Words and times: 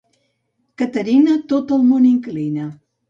Caterina, 0.81 1.35
tot 1.53 1.75
el 1.77 1.85
món 1.91 2.09
inclina. 2.13 2.67